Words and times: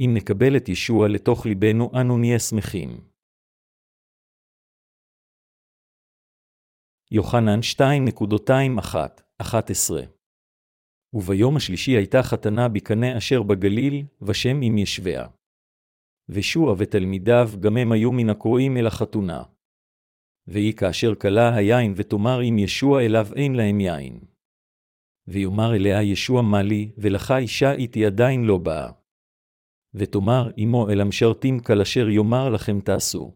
אם 0.00 0.10
נקבל 0.14 0.56
את 0.56 0.68
ישוע 0.68 1.08
לתוך 1.08 1.46
ליבנו, 1.46 1.90
אנו 2.00 2.18
נהיה 2.18 2.38
שמחים. 2.38 3.00
יוחנן 7.10 7.60
2.21-11 9.40 9.44
וביום 11.12 11.56
השלישי 11.56 11.90
הייתה 11.90 12.22
חתנה 12.22 12.68
בקנה 12.68 13.18
אשר 13.18 13.42
בגליל, 13.42 14.02
ושם 14.22 14.60
עם 14.62 14.78
ישביה. 14.78 15.26
ושוע 16.28 16.74
ותלמידיו 16.78 17.50
גם 17.60 17.76
הם 17.76 17.92
היו 17.92 18.12
מן 18.12 18.30
הקרואים 18.30 18.76
אל 18.76 18.86
החתונה. 18.86 19.42
ויהי 20.46 20.72
כאשר 20.72 21.14
כלה 21.14 21.54
היין 21.54 21.92
ותאמר 21.96 22.42
אם 22.48 22.58
ישוע 22.58 23.02
אליו 23.02 23.26
אין 23.36 23.54
להם 23.54 23.80
יין. 23.80 24.20
ויאמר 25.26 25.74
אליה 25.74 26.02
ישוע 26.02 26.42
מה 26.42 26.62
לי, 26.62 26.92
ולך 26.98 27.34
אישה 27.38 27.72
איתי 27.72 28.06
עדיין 28.06 28.44
לא 28.44 28.58
באה. 28.58 29.03
ותאמר 29.94 30.50
אמו 30.64 30.90
אל 30.90 31.00
המשרתים 31.00 31.60
כל 31.60 31.80
אשר 31.80 32.08
יאמר 32.08 32.48
לכם 32.48 32.80
תעשו. 32.80 33.32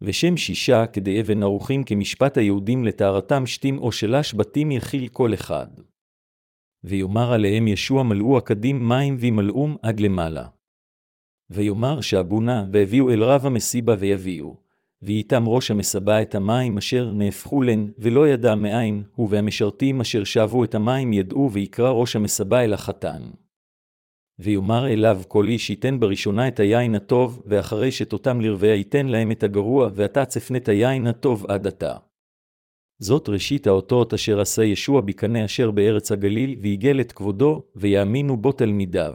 ושם 0.00 0.36
שישה 0.36 0.86
כדי 0.86 1.20
אבן 1.20 1.42
ערוכים 1.42 1.84
כמשפט 1.84 2.38
היהודים 2.38 2.84
לטהרתם 2.84 3.46
שתים 3.46 3.78
או 3.78 3.92
שלש 3.92 4.34
בתים 4.34 4.72
יכיל 4.72 5.08
כל 5.08 5.34
אחד. 5.34 5.66
ויאמר 6.84 7.32
עליהם 7.32 7.68
ישוע 7.68 8.02
מלאו 8.02 8.38
הקדים 8.38 8.88
מים 8.88 9.16
וימלאום 9.20 9.76
עד 9.82 10.00
למעלה. 10.00 10.46
ויאמר 11.50 12.00
שעבונה, 12.00 12.66
והביאו 12.72 13.10
אל 13.10 13.22
רב 13.22 13.46
המסיבה 13.46 13.94
ויביאו. 13.98 14.56
ואיתם 15.02 15.48
ראש 15.48 15.70
המסבה 15.70 16.22
את 16.22 16.34
המים 16.34 16.78
אשר 16.78 17.12
נהפכו 17.12 17.62
לן, 17.62 17.90
ולא 17.98 18.28
ידע 18.28 18.54
מאין, 18.54 19.02
הוא 19.14 19.28
והמשרתים 19.30 20.00
אשר 20.00 20.24
שבו 20.24 20.64
את 20.64 20.74
המים 20.74 21.12
ידעו, 21.12 21.50
ויקרא 21.52 21.90
ראש 21.90 22.16
המסבה 22.16 22.64
אל 22.64 22.72
החתן. 22.72 23.22
ויאמר 24.38 24.86
אליו 24.86 25.22
כל 25.28 25.48
איש 25.48 25.70
ייתן 25.70 26.00
בראשונה 26.00 26.48
את 26.48 26.60
היין 26.60 26.94
הטוב, 26.94 27.42
ואחרי 27.46 27.92
שתותם 27.92 28.40
לרוויה 28.40 28.74
ייתן 28.74 29.06
להם 29.06 29.32
את 29.32 29.42
הגרוע, 29.42 29.88
ואתה 29.94 30.24
צפנה 30.24 30.58
את 30.58 30.68
היין 30.68 31.06
הטוב 31.06 31.46
עד 31.50 31.66
עתה. 31.66 31.96
זאת 32.98 33.28
ראשית 33.28 33.66
האותות 33.66 34.14
אשר 34.14 34.40
עשה 34.40 34.62
ישוע 34.62 35.00
בקנה 35.00 35.44
אשר 35.44 35.70
בארץ 35.70 36.12
הגליל, 36.12 36.58
ויגל 36.62 37.00
את 37.00 37.12
כבודו, 37.12 37.62
ויאמינו 37.76 38.36
בו 38.36 38.52
תלמידיו. 38.52 39.14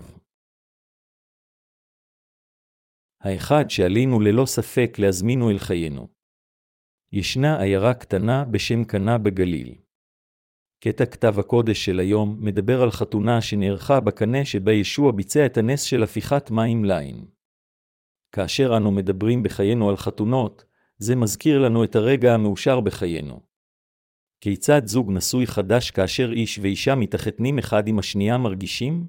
האחד 3.22 3.70
שעלינו 3.70 4.20
ללא 4.20 4.46
ספק 4.46 5.00
להזמינו 5.00 5.50
אל 5.50 5.60
חיינו. 5.60 6.08
ישנה 7.12 7.62
עיירה 7.62 7.94
קטנה 7.94 8.46
בשם 8.46 8.84
קנה 8.84 9.18
בגליל. 9.18 9.76
קטע 10.84 11.06
כתב 11.06 11.40
הקודש 11.40 11.86
של 11.86 12.00
היום 12.00 12.38
מדבר 12.40 12.82
על 12.82 12.92
חתונה 12.92 13.42
שנערכה 13.42 14.00
בקנה 14.00 14.46
שבה 14.46 14.72
ישוע 14.72 15.12
ביצע 15.12 15.46
את 15.46 15.58
הנס 15.58 15.82
של 15.82 16.04
הפיכת 16.04 16.52
מים 16.52 16.86
ליין. 16.86 17.26
כאשר 18.32 18.78
אנו 18.78 18.92
מדברים 18.92 19.44
בחיינו 19.44 19.90
על 19.90 19.98
חתונות, 19.98 20.66
זה 20.98 21.16
מזכיר 21.16 21.60
לנו 21.60 21.84
את 21.84 21.96
הרגע 21.96 22.34
המאושר 22.34 22.80
בחיינו. 22.80 23.42
כיצד 24.42 24.82
זוג 24.86 25.12
נשוי 25.12 25.48
חדש 25.48 25.92
כאשר 25.92 26.32
איש 26.32 26.60
ואישה 26.60 26.96
מתחתנים 26.96 27.58
אחד 27.60 27.88
עם 27.88 28.00
השנייה 28.00 28.38
מרגישים? 28.38 29.08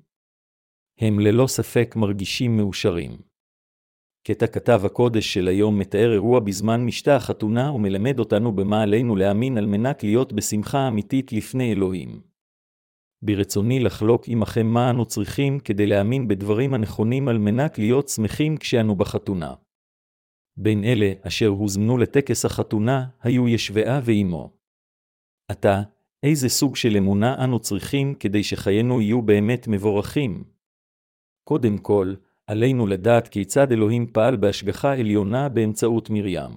הם 0.98 1.20
ללא 1.20 1.46
ספק 1.46 1.94
מרגישים 1.96 2.56
מאושרים. 2.56 3.29
קטע 4.22 4.46
כתב 4.46 4.80
הקודש 4.84 5.34
של 5.34 5.48
היום 5.48 5.78
מתאר 5.78 6.12
אירוע 6.12 6.40
בזמן 6.40 6.84
משתה 6.84 7.16
החתונה 7.16 7.72
ומלמד 7.72 8.18
אותנו 8.18 8.52
במה 8.52 8.82
עלינו 8.82 9.16
להאמין 9.16 9.58
על 9.58 9.66
מנת 9.66 10.02
להיות 10.02 10.32
בשמחה 10.32 10.88
אמיתית 10.88 11.32
לפני 11.32 11.72
אלוהים. 11.72 12.20
ברצוני 13.22 13.80
לחלוק 13.80 14.28
עמכם 14.28 14.66
מה 14.66 14.90
אנו 14.90 15.06
צריכים 15.06 15.60
כדי 15.60 15.86
להאמין 15.86 16.28
בדברים 16.28 16.74
הנכונים 16.74 17.28
על 17.28 17.38
מנת 17.38 17.78
להיות 17.78 18.08
שמחים 18.08 18.56
כשאנו 18.56 18.96
בחתונה. 18.96 19.54
בין 20.56 20.84
אלה 20.84 21.12
אשר 21.22 21.46
הוזמנו 21.46 21.98
לטקס 21.98 22.44
החתונה 22.44 23.06
היו 23.22 23.48
ישבעה 23.48 24.00
ואימו. 24.04 24.50
עתה, 25.48 25.82
איזה 26.22 26.48
סוג 26.48 26.76
של 26.76 26.96
אמונה 26.96 27.44
אנו 27.44 27.58
צריכים 27.58 28.14
כדי 28.14 28.42
שחיינו 28.42 29.00
יהיו 29.00 29.22
באמת 29.22 29.68
מבורכים? 29.68 30.44
קודם 31.48 31.78
כל, 31.78 32.14
עלינו 32.50 32.86
לדעת 32.86 33.28
כיצד 33.28 33.72
אלוהים 33.72 34.06
פעל 34.12 34.36
בהשגחה 34.36 34.92
עליונה 34.92 35.48
באמצעות 35.48 36.10
מרים. 36.10 36.50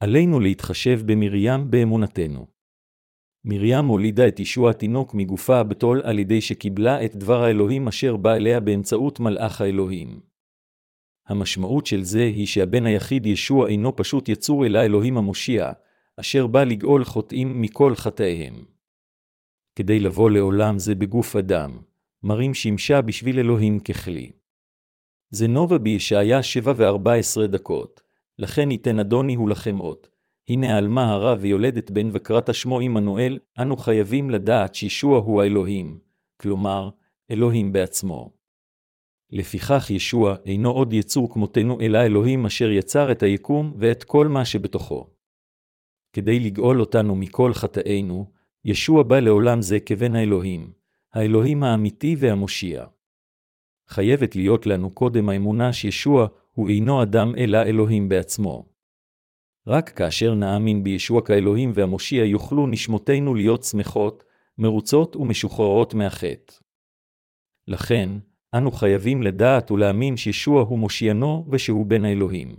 עלינו 0.00 0.40
להתחשב 0.40 1.00
במרים 1.06 1.70
באמונתנו. 1.70 2.46
מרים 3.44 3.84
הולידה 3.84 4.28
את 4.28 4.40
ישוע 4.40 4.70
התינוק 4.70 5.14
מגופה 5.14 5.56
הבתול 5.56 6.00
על 6.04 6.18
ידי 6.18 6.40
שקיבלה 6.40 7.04
את 7.04 7.16
דבר 7.16 7.42
האלוהים 7.42 7.88
אשר 7.88 8.16
בא 8.16 8.34
אליה 8.34 8.60
באמצעות 8.60 9.20
מלאך 9.20 9.60
האלוהים. 9.60 10.20
המשמעות 11.26 11.86
של 11.86 12.02
זה 12.02 12.22
היא 12.22 12.46
שהבן 12.46 12.86
היחיד 12.86 13.26
ישוע 13.26 13.68
אינו 13.68 13.96
פשוט 13.96 14.28
יצור 14.28 14.66
אלא 14.66 14.82
אלוהים 14.82 15.16
המושיע, 15.16 15.72
אשר 16.20 16.46
בא 16.46 16.64
לגאול 16.64 17.04
חוטאים 17.04 17.62
מכל 17.62 17.94
חטאיהם. 17.94 18.64
כדי 19.76 20.00
לבוא 20.00 20.30
לעולם 20.30 20.78
זה 20.78 20.94
בגוף 20.94 21.36
אדם, 21.36 21.78
מרים 22.22 22.54
שימשה 22.54 23.02
בשביל 23.02 23.38
אלוהים 23.38 23.80
ככלי. 23.80 24.43
זה 25.30 25.48
נובה 25.48 25.78
בישעיה 25.78 26.42
שבע 26.42 26.72
וארבע 26.76 27.14
עשרה 27.14 27.46
דקות. 27.46 28.00
לכן 28.38 28.70
ייתן 28.70 28.98
אדוני 28.98 29.34
הוא 29.34 29.50
לכם 29.50 29.80
אות. 29.80 30.08
הנה 30.48 30.78
עלמה 30.78 31.12
הרע 31.12 31.34
ויולדת 31.40 31.90
בן 31.90 32.08
וקראת 32.12 32.54
שמו 32.54 32.80
עמנואל, 32.80 33.38
אנו 33.60 33.76
חייבים 33.76 34.30
לדעת 34.30 34.74
שישוע 34.74 35.18
הוא 35.18 35.42
האלוהים, 35.42 35.98
כלומר, 36.36 36.90
אלוהים 37.30 37.72
בעצמו. 37.72 38.32
לפיכך 39.30 39.90
ישוע 39.90 40.36
אינו 40.46 40.70
עוד 40.70 40.92
יצור 40.92 41.32
כמותנו, 41.32 41.80
אלא 41.80 41.98
אלוהים 41.98 42.46
אשר 42.46 42.70
יצר 42.70 43.12
את 43.12 43.22
היקום 43.22 43.74
ואת 43.78 44.04
כל 44.04 44.28
מה 44.28 44.44
שבתוכו. 44.44 45.10
כדי 46.12 46.40
לגאול 46.40 46.80
אותנו 46.80 47.16
מכל 47.16 47.54
חטאינו, 47.54 48.30
ישוע 48.64 49.02
בא 49.02 49.20
לעולם 49.20 49.62
זה 49.62 49.80
כבן 49.80 50.16
האלוהים, 50.16 50.72
האלוהים 51.12 51.62
האמיתי 51.62 52.16
והמושיע. 52.18 52.84
חייבת 53.88 54.36
להיות 54.36 54.66
לנו 54.66 54.90
קודם 54.90 55.28
האמונה 55.28 55.72
שישוע 55.72 56.26
הוא 56.52 56.68
אינו 56.68 57.02
אדם 57.02 57.32
אלא 57.36 57.62
אלוהים 57.62 58.08
בעצמו. 58.08 58.66
רק 59.66 59.88
כאשר 59.88 60.34
נאמין 60.34 60.84
בישוע 60.84 61.22
כאלוהים 61.22 61.72
והמושיע 61.74 62.24
יוכלו 62.24 62.66
נשמותינו 62.66 63.34
להיות 63.34 63.64
שמחות, 63.64 64.24
מרוצות 64.58 65.16
ומשוחררות 65.16 65.94
מהחטא. 65.94 66.54
לכן, 67.68 68.10
אנו 68.54 68.72
חייבים 68.72 69.22
לדעת 69.22 69.70
ולהאמין 69.70 70.16
שישוע 70.16 70.62
הוא 70.62 70.78
מושיינו 70.78 71.46
ושהוא 71.50 71.86
בן 71.86 72.04
האלוהים. 72.04 72.56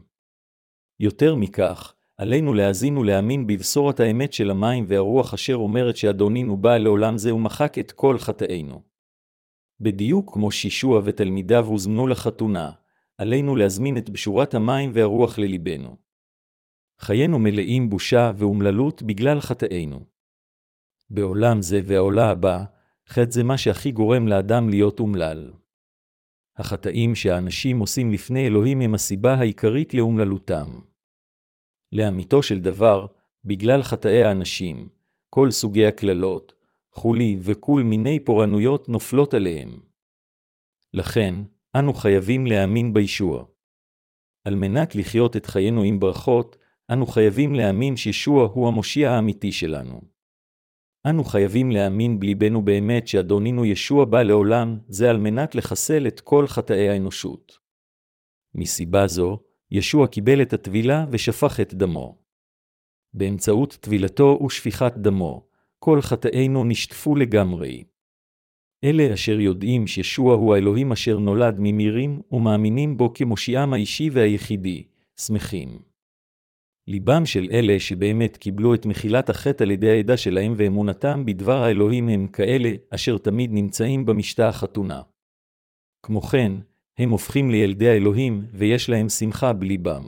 יותר 0.99 1.35
מכך, 1.35 1.93
עלינו 2.17 2.53
להאזין 2.53 2.97
ולהאמין 2.97 3.47
בבשורת 3.47 3.99
האמת 3.99 4.33
של 4.33 4.51
המים 4.51 4.85
והרוח 4.87 5.33
אשר 5.33 5.55
אומרת 5.55 5.97
שאדונינו 5.97 6.57
בא 6.57 6.77
לעולם 6.77 7.17
זה 7.17 7.33
ומחק 7.33 7.79
את 7.79 7.91
כל 7.91 8.17
חטאינו. 8.17 8.94
בדיוק 9.79 10.33
כמו 10.33 10.51
שישוע 10.51 11.01
ותלמידיו 11.05 11.65
הוזמנו 11.65 12.07
לחתונה, 12.07 12.71
עלינו 13.17 13.55
להזמין 13.55 13.97
את 13.97 14.09
בשורת 14.09 14.53
המים 14.53 14.91
והרוח 14.93 15.39
ללבנו. 15.39 15.97
חיינו 16.99 17.39
מלאים 17.39 17.89
בושה 17.89 18.31
ואומללות 18.35 19.03
בגלל 19.03 19.41
חטאינו. 19.41 20.05
בעולם 21.09 21.61
זה 21.61 21.81
והעולה 21.85 22.29
הבא, 22.29 22.63
חטא 23.07 23.31
זה 23.31 23.43
מה 23.43 23.57
שהכי 23.57 23.91
גורם 23.91 24.27
לאדם 24.27 24.69
להיות 24.69 24.99
אומלל. 24.99 25.53
החטאים 26.57 27.15
שהאנשים 27.15 27.79
עושים 27.79 28.11
לפני 28.11 28.47
אלוהים 28.47 28.81
הם 28.81 28.93
הסיבה 28.93 29.33
העיקרית 29.33 29.93
לאומללותם. 29.93 30.79
לאמיתו 31.91 32.43
של 32.43 32.59
דבר, 32.59 33.05
בגלל 33.45 33.83
חטאי 33.83 34.23
האנשים, 34.23 34.89
כל 35.29 35.51
סוגי 35.51 35.85
הקללות, 35.85 36.54
חולי 36.95 37.38
וכל 37.41 37.81
מיני 37.83 38.19
פורענויות 38.19 38.89
נופלות 38.89 39.33
עליהם. 39.33 39.79
לכן, 40.93 41.35
אנו 41.79 41.93
חייבים 41.93 42.46
להאמין 42.47 42.93
בישוע. 42.93 43.46
על 44.46 44.55
מנת 44.55 44.96
לחיות 44.96 45.35
את 45.35 45.46
חיינו 45.46 45.84
עם 45.84 45.99
ברכות, 45.99 46.58
אנו 46.91 47.05
חייבים 47.05 47.55
להאמין 47.55 47.97
שישוע 47.97 48.47
הוא 48.47 48.67
המושיע 48.67 49.11
האמיתי 49.11 49.52
שלנו. 49.52 50.02
אנו 51.09 51.23
חייבים 51.23 51.72
להאמין 51.72 52.19
בליבנו 52.19 52.66
באמת 52.66 53.08
שאדונינו 53.08 53.66
ישוע 53.66 54.05
בא 54.05 54.23
לעולם, 54.23 54.79
זה 54.87 55.09
על 55.09 55.17
מנת 55.17 55.55
לחסל 55.55 56.08
את 56.08 56.19
כל 56.19 56.47
חטאי 56.47 56.90
האנושות. 56.90 57.58
מסיבה 58.55 59.08
זו, 59.08 59.40
ישוע 59.72 60.08
קיבל 60.08 60.41
את 60.41 60.53
הטבילה 60.53 61.05
ושפך 61.11 61.59
את 61.59 61.73
דמו. 61.73 62.17
באמצעות 63.14 63.78
טבילתו 63.81 64.40
ושפיכת 64.46 64.93
דמו, 64.97 65.47
כל 65.85 66.02
חטאינו 66.02 66.64
נשטפו 66.64 67.16
לגמרי. 67.16 67.84
אלה 68.84 69.14
אשר 69.14 69.40
יודעים 69.40 69.87
שישוע 69.87 70.35
הוא 70.35 70.55
האלוהים 70.55 70.91
אשר 70.91 71.20
נולד 71.20 71.55
ממירים 71.59 72.22
ומאמינים 72.32 72.97
בו 72.97 73.14
כמושיעם 73.14 73.73
האישי 73.73 74.09
והיחידי, 74.09 74.84
שמחים. 75.20 75.79
ליבם 76.87 77.26
של 77.26 77.47
אלה 77.52 77.79
שבאמת 77.79 78.37
קיבלו 78.37 78.73
את 78.73 78.85
מחילת 78.85 79.29
החטא 79.29 79.64
על 79.64 79.72
ידי 79.72 79.90
העדה 79.90 80.17
שלהם 80.17 80.53
ואמונתם 80.58 81.26
בדבר 81.26 81.64
האלוהים 81.64 82.09
הם 82.09 82.28
כאלה 82.28 82.70
אשר 82.90 83.17
תמיד 83.17 83.52
נמצאים 83.53 84.05
במשתה 84.05 84.49
החתונה. 84.49 85.02
כמו 86.05 86.22
כן, 86.22 86.52
הם 86.99 87.09
הופכים 87.09 87.49
לילדי 87.49 87.90
האלוהים, 87.90 88.46
ויש 88.53 88.90
להם 88.90 89.09
שמחה 89.09 89.53
בליבם. 89.53 90.03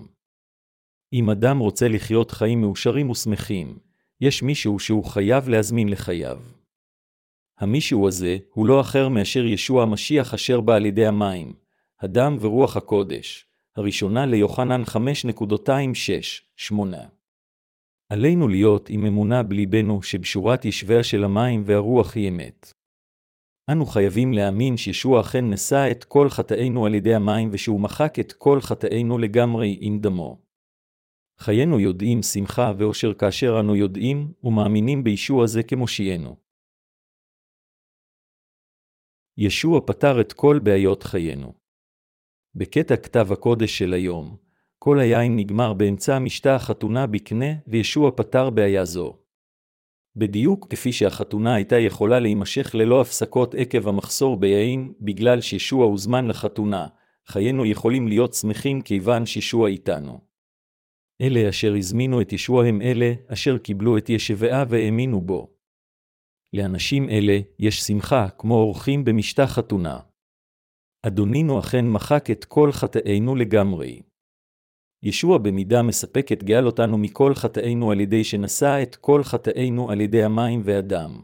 אם 1.13 1.29
אדם 1.29 1.59
רוצה 1.59 1.87
לחיות 1.87 2.31
חיים 2.31 2.61
מאושרים 2.61 3.09
ושמחים, 3.09 3.86
יש 4.21 4.43
מישהו 4.43 4.79
שהוא 4.79 5.03
חייב 5.05 5.49
להזמין 5.49 5.89
לחייו. 5.89 6.39
המישהו 7.59 8.07
הזה 8.07 8.37
הוא 8.53 8.67
לא 8.67 8.81
אחר 8.81 9.09
מאשר 9.09 9.45
ישוע 9.45 9.83
המשיח 9.83 10.33
אשר 10.33 10.61
בא 10.61 10.75
על 10.75 10.85
ידי 10.85 11.05
המים, 11.05 11.53
הדם 12.01 12.37
ורוח 12.39 12.77
הקודש, 12.77 13.45
הראשונה 13.75 14.25
ליוחנן 14.25 14.83
5.26-8. 14.83 16.73
עלינו 18.09 18.47
להיות 18.47 18.89
עם 18.89 19.05
אמונה 19.05 19.43
בליבנו 19.43 20.01
שבשורת 20.03 20.65
ישביה 20.65 21.03
של 21.03 21.23
המים 21.23 21.63
והרוח 21.65 22.15
היא 22.15 22.29
אמת. 22.29 22.73
אנו 23.71 23.85
חייבים 23.85 24.33
להאמין 24.33 24.77
שישוע 24.77 25.21
אכן 25.21 25.49
נשא 25.49 25.91
את 25.91 26.03
כל 26.03 26.29
חטאינו 26.29 26.85
על 26.85 26.95
ידי 26.95 27.15
המים 27.15 27.49
ושהוא 27.51 27.79
מחק 27.79 28.19
את 28.19 28.33
כל 28.33 28.61
חטאינו 28.61 29.17
לגמרי 29.17 29.77
עם 29.81 29.99
דמו. 29.99 30.46
חיינו 31.39 31.79
יודעים 31.79 32.23
שמחה 32.23 32.71
ואושר 32.77 33.13
כאשר 33.13 33.59
אנו 33.59 33.75
יודעים 33.75 34.33
ומאמינים 34.43 35.03
בישוע 35.03 35.47
זה 35.47 35.63
כמושיענו. 35.63 36.35
ישוע 39.37 39.81
פתר 39.85 40.21
את 40.21 40.33
כל 40.33 40.59
בעיות 40.63 41.03
חיינו. 41.03 41.53
בקטע 42.55 42.95
כתב 42.95 43.31
הקודש 43.31 43.77
של 43.77 43.93
היום, 43.93 44.37
כל 44.79 44.99
היין 44.99 45.35
נגמר 45.35 45.73
באמצע 45.73 46.19
משתה 46.19 46.55
החתונה 46.55 47.07
בקנה, 47.07 47.53
וישוע 47.67 48.11
פתר 48.15 48.49
בעיה 48.49 48.85
זו. 48.85 49.17
בדיוק 50.15 50.67
כפי 50.69 50.91
שהחתונה 50.91 51.55
הייתה 51.55 51.75
יכולה 51.79 52.19
להימשך 52.19 52.75
ללא 52.75 53.01
הפסקות 53.01 53.55
עקב 53.55 53.87
המחסור 53.87 54.37
ביין, 54.37 54.93
בגלל 55.01 55.41
שישוע 55.41 55.85
הוזמן 55.85 56.27
לחתונה, 56.27 56.87
חיינו 57.27 57.65
יכולים 57.65 58.07
להיות 58.07 58.33
שמחים 58.33 58.81
כיוון 58.81 59.25
שישוע 59.25 59.69
איתנו. 59.69 60.26
אלה 61.21 61.49
אשר 61.49 61.73
הזמינו 61.77 62.21
את 62.21 62.33
ישוע 62.33 62.65
הם 62.65 62.81
אלה 62.81 63.13
אשר 63.27 63.57
קיבלו 63.57 63.97
את 63.97 64.09
ישבעה 64.09 64.63
והאמינו 64.69 65.21
בו. 65.21 65.53
לאנשים 66.53 67.09
אלה 67.09 67.39
יש 67.59 67.81
שמחה 67.81 68.29
כמו 68.37 68.55
אורחים 68.55 69.05
במשתה 69.05 69.47
חתונה. 69.47 69.99
אדונינו 71.05 71.59
אכן 71.59 71.85
מחק 71.87 72.31
את 72.31 72.45
כל 72.45 72.71
חטאינו 72.71 73.35
לגמרי. 73.35 74.01
ישוע 75.03 75.37
במידה 75.37 75.81
מספקת 75.81 76.43
גאל 76.43 76.65
אותנו 76.65 76.97
מכל 76.97 77.35
חטאינו 77.35 77.91
על 77.91 77.99
ידי 77.99 78.23
שנשא 78.23 78.79
את 78.83 78.95
כל 78.95 79.23
חטאינו 79.23 79.91
על 79.91 80.01
ידי 80.01 80.23
המים 80.23 80.61
והדם. 80.63 81.21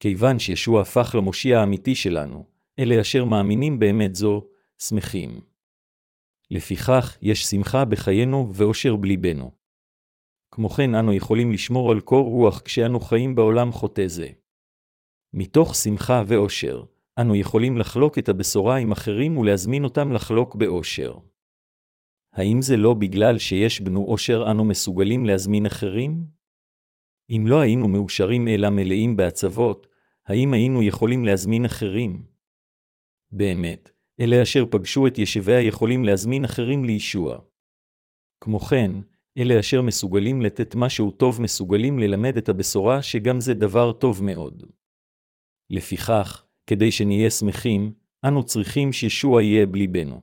כיוון 0.00 0.38
שישוע 0.38 0.80
הפך 0.80 1.14
למושיע 1.14 1.60
האמיתי 1.60 1.94
שלנו, 1.94 2.44
אלה 2.78 3.00
אשר 3.00 3.24
מאמינים 3.24 3.78
באמת 3.78 4.14
זו, 4.14 4.46
שמחים. 4.78 5.40
לפיכך, 6.50 7.18
יש 7.22 7.44
שמחה 7.44 7.84
בחיינו 7.84 8.50
ואושר 8.54 8.96
בליבנו. 8.96 9.50
כמו 10.50 10.68
כן, 10.68 10.94
אנו 10.94 11.12
יכולים 11.12 11.52
לשמור 11.52 11.92
על 11.92 12.00
קור 12.00 12.28
רוח 12.28 12.60
כשאנו 12.60 13.00
חיים 13.00 13.34
בעולם 13.34 13.72
חוטא 13.72 14.06
זה. 14.06 14.28
מתוך 15.32 15.74
שמחה 15.74 16.22
ואושר, 16.26 16.84
אנו 17.20 17.36
יכולים 17.36 17.78
לחלוק 17.78 18.18
את 18.18 18.28
הבשורה 18.28 18.76
עם 18.76 18.92
אחרים 18.92 19.38
ולהזמין 19.38 19.84
אותם 19.84 20.12
לחלוק 20.12 20.54
באושר. 20.54 21.18
האם 22.32 22.62
זה 22.62 22.76
לא 22.76 22.94
בגלל 22.94 23.38
שיש 23.38 23.80
בנו 23.80 24.04
אושר 24.04 24.50
אנו 24.50 24.64
מסוגלים 24.64 25.24
להזמין 25.24 25.66
אחרים? 25.66 26.26
אם 27.30 27.44
לא 27.46 27.60
היינו 27.60 27.88
מאושרים 27.88 28.48
אלא 28.48 28.70
מלאים 28.70 29.16
בעצבות, 29.16 29.86
האם 30.26 30.52
היינו 30.52 30.82
יכולים 30.82 31.24
להזמין 31.24 31.64
אחרים? 31.64 32.26
באמת, 33.30 33.90
אלה 34.20 34.42
אשר 34.42 34.64
פגשו 34.70 35.06
את 35.06 35.18
ישביה 35.18 35.60
יכולים 35.60 36.04
להזמין 36.04 36.44
אחרים 36.44 36.84
לישוע. 36.84 37.38
כמו 38.40 38.60
כן, 38.60 38.90
אלה 39.38 39.60
אשר 39.60 39.82
מסוגלים 39.82 40.42
לתת 40.42 40.74
משהו 40.74 41.10
טוב 41.10 41.42
מסוגלים 41.42 41.98
ללמד 41.98 42.36
את 42.36 42.48
הבשורה 42.48 43.02
שגם 43.02 43.40
זה 43.40 43.54
דבר 43.54 43.92
טוב 43.92 44.24
מאוד. 44.24 44.62
לפיכך, 45.70 46.44
כדי 46.66 46.90
שנהיה 46.90 47.30
שמחים, 47.30 47.92
אנו 48.24 48.44
צריכים 48.44 48.92
שישוע 48.92 49.42
יהיה 49.42 49.66
בליבנו. 49.66 50.20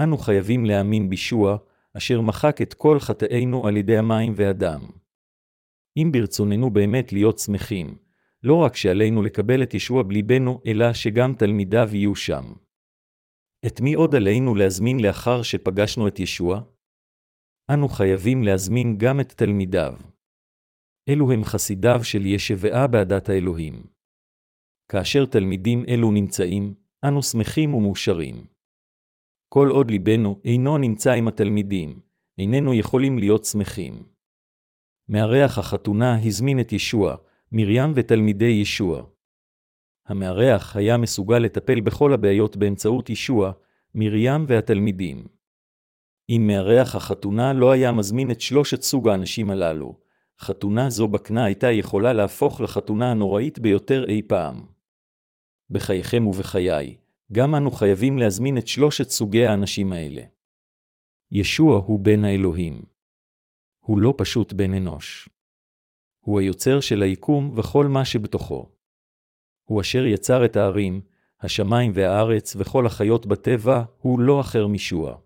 אנו 0.00 0.18
חייבים 0.18 0.64
להאמין 0.64 1.10
בישוע, 1.10 1.56
אשר 1.96 2.20
מחק 2.20 2.62
את 2.62 2.74
כל 2.74 3.00
חטאינו 3.00 3.66
על 3.66 3.76
ידי 3.76 3.98
המים 3.98 4.32
והדם. 4.36 4.80
אם 5.96 6.12
ברצוננו 6.12 6.70
באמת 6.70 7.12
להיות 7.12 7.38
שמחים, 7.38 7.98
לא 8.42 8.54
רק 8.54 8.76
שעלינו 8.76 9.22
לקבל 9.22 9.62
את 9.62 9.74
ישוע 9.74 10.02
בליבנו, 10.02 10.60
אלא 10.66 10.92
שגם 10.92 11.34
תלמידיו 11.34 11.88
יהיו 11.92 12.14
שם. 12.14 12.44
את 13.66 13.80
מי 13.80 13.94
עוד 13.94 14.14
עלינו 14.14 14.54
להזמין 14.54 15.00
לאחר 15.00 15.42
שפגשנו 15.42 16.08
את 16.08 16.20
ישוע? 16.20 16.60
אנו 17.74 17.88
חייבים 17.88 18.42
להזמין 18.42 18.98
גם 18.98 19.20
את 19.20 19.32
תלמידיו. 19.32 19.94
אלו 21.08 21.32
הם 21.32 21.44
חסידיו 21.44 22.04
של 22.04 22.26
ישבעה 22.26 22.86
בעדת 22.86 23.28
האלוהים. 23.28 23.86
כאשר 24.92 25.26
תלמידים 25.26 25.84
אלו 25.88 26.12
נמצאים, 26.12 26.74
אנו 27.08 27.22
שמחים 27.22 27.74
ומאושרים. 27.74 28.46
כל 29.48 29.68
עוד 29.70 29.90
ליבנו 29.90 30.40
אינו 30.44 30.78
נמצא 30.78 31.12
עם 31.12 31.28
התלמידים, 31.28 32.00
איננו 32.38 32.74
יכולים 32.74 33.18
להיות 33.18 33.44
שמחים. 33.44 33.94
מארח 35.08 35.58
החתונה 35.58 36.18
הזמין 36.26 36.60
את 36.60 36.72
ישוע, 36.72 37.16
מרים 37.52 37.92
ותלמידי 37.94 38.58
ישוע. 38.62 39.15
המארח 40.06 40.76
היה 40.76 40.96
מסוגל 40.96 41.38
לטפל 41.38 41.80
בכל 41.80 42.12
הבעיות 42.12 42.56
באמצעות 42.56 43.10
ישוע, 43.10 43.52
מרים 43.94 44.44
והתלמידים. 44.48 45.26
אם 46.30 46.44
מארח 46.46 46.94
החתונה 46.94 47.52
לא 47.52 47.70
היה 47.70 47.92
מזמין 47.92 48.30
את 48.30 48.40
שלושת 48.40 48.82
סוג 48.82 49.08
האנשים 49.08 49.50
הללו, 49.50 49.98
חתונה 50.40 50.90
זו 50.90 51.08
בקנה 51.08 51.44
הייתה 51.44 51.70
יכולה 51.70 52.12
להפוך 52.12 52.60
לחתונה 52.60 53.10
הנוראית 53.10 53.58
ביותר 53.58 54.04
אי 54.08 54.22
פעם. 54.22 54.66
בחייכם 55.70 56.26
ובחיי, 56.26 56.96
גם 57.32 57.54
אנו 57.54 57.70
חייבים 57.70 58.18
להזמין 58.18 58.58
את 58.58 58.68
שלושת 58.68 59.08
סוגי 59.08 59.46
האנשים 59.46 59.92
האלה. 59.92 60.22
ישוע 61.32 61.78
הוא 61.86 62.00
בן 62.00 62.24
האלוהים. 62.24 62.82
הוא 63.78 63.98
לא 63.98 64.14
פשוט 64.16 64.52
בן 64.52 64.74
אנוש. 64.74 65.28
הוא 66.20 66.40
היוצר 66.40 66.80
של 66.80 67.02
היקום 67.02 67.58
וכל 67.58 67.86
מה 67.86 68.04
שבתוכו. 68.04 68.75
הוא 69.66 69.80
אשר 69.80 70.06
יצר 70.06 70.44
את 70.44 70.56
הערים, 70.56 71.00
השמיים 71.40 71.92
והארץ 71.94 72.56
וכל 72.56 72.86
החיות 72.86 73.26
בטבע, 73.26 73.82
הוא 73.98 74.20
לא 74.20 74.40
אחר 74.40 74.66
משוע. 74.66 75.16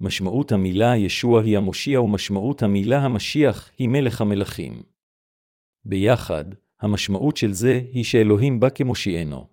משמעות 0.00 0.52
המילה 0.52 0.96
ישוע 0.96 1.42
היא 1.42 1.56
המושיע 1.56 2.00
ומשמעות 2.00 2.62
המילה 2.62 2.98
המשיח 2.98 3.70
היא 3.78 3.88
מלך 3.88 4.20
המלכים. 4.20 4.82
ביחד, 5.84 6.44
המשמעות 6.80 7.36
של 7.36 7.52
זה 7.52 7.82
היא 7.92 8.04
שאלוהים 8.04 8.60
בא 8.60 8.68
כמושיענו. 8.68 9.46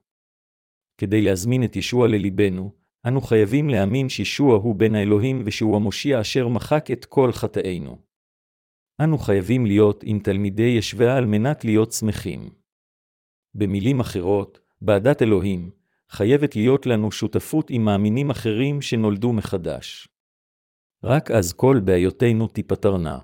כדי 0.98 1.22
להזמין 1.22 1.64
את 1.64 1.76
ישוע 1.76 2.08
לליבנו, 2.08 2.72
אנו 3.08 3.22
חייבים 3.22 3.70
להאמין 3.70 4.10
שישוע 4.10 4.56
הוא 4.56 4.76
בן 4.76 4.96
האלוהים 4.96 5.42
ושהוא 5.46 5.76
המושיע 5.76 6.22
אשר 6.22 6.48
מחק 6.48 6.92
את 6.92 7.06
כל 7.06 7.32
חטאינו. 7.32 7.98
אנו 9.04 9.18
חייבים 9.18 9.66
להיות 9.66 10.04
עם 10.04 10.20
תלמידי 10.20 10.76
ישביה 10.78 11.18
על 11.18 11.26
מנת 11.26 11.66
להיות 11.66 11.92
שמחים. 11.92 12.50
במילים 13.56 14.00
אחרות, 14.00 14.60
בעדת 14.82 15.22
אלוהים, 15.22 15.72
חייבת 16.10 16.56
להיות 16.56 16.86
לנו 16.86 17.12
שותפות 17.12 17.70
עם 17.70 17.86
מאמינים 17.86 18.30
אחרים 18.30 18.82
שנולדו 18.82 19.34
מחדש. 19.34 20.08
רק 21.04 21.32
אז 21.32 21.54
כל 21.54 21.80
בעיותינו 21.86 22.48
תיפתרנה. 22.48 23.20